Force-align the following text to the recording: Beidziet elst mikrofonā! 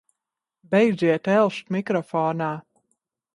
Beidziet 0.71 1.29
elst 1.35 1.69
mikrofonā! 1.75 2.49